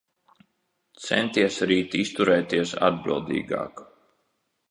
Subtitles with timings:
[1.07, 3.87] Centies rīt izturēties atbildīgāk.